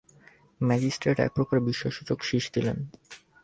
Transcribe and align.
Magistrate 0.61 1.17
একপ্রকার 1.19 1.57
বিস্ময়সূচক 1.59 2.19
শিস 2.23 2.45
দিলেন। 2.55 2.77